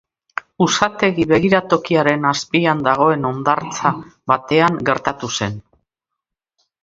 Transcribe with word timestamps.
Usategi 0.65 1.25
begiratokiaren 1.31 2.25
azpian 2.29 2.81
dagoen 2.87 3.29
hondartza 3.31 3.91
batean 4.33 4.79
gertatu 4.89 5.29
zen. 5.41 5.61